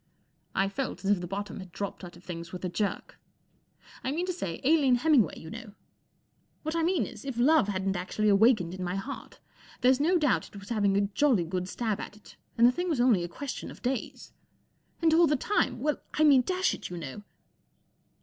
I 0.55 0.67
felt 0.67 1.05
as 1.05 1.11
if 1.11 1.21
the 1.21 1.27
bottom 1.27 1.59
had 1.59 1.71
dropped 1.71 2.03
out 2.03 2.17
of 2.17 2.23
things 2.23 2.51
with 2.51 2.65
a 2.65 2.69
jerk. 2.69 3.19
I 4.03 4.11
mean 4.11 4.25
to 4.25 4.33
say, 4.33 4.59
Aline 4.63 4.95
Hemmingway, 4.95 5.37
you 5.39 5.51
know. 5.51 5.73
What 6.63 6.75
I 6.75 6.81
mean 6.81 7.05
is, 7.05 7.23
if 7.23 7.37
Love 7.37 7.67
hadn't 7.67 7.95
actually 7.95 8.27
awakened 8.27 8.73
in 8.73 8.83
my 8.83 8.95
heart, 8.95 9.39
there's 9.81 9.99
no 9.99 10.17
doubt 10.17 10.47
it 10.49 10.55
was 10.59 10.69
having 10.69 10.97
a 10.97 11.01
jolly 11.01 11.43
good 11.43 11.69
stab 11.69 11.99
at 11.99 12.17
it, 12.17 12.35
and 12.57 12.65
the 12.65 12.71
thing 12.71 12.89
was 12.89 12.99
only 12.99 13.23
a 13.23 13.27
question 13.27 13.69
of 13.69 13.83
days. 13.83 14.33
And 15.03 15.13
all 15.13 15.27
the 15.27 15.35
time—well, 15.35 15.97
I 16.15 16.23
mean, 16.23 16.41
dash 16.41 16.73
it, 16.73 16.89
you 16.89 16.97
know. 16.97 17.21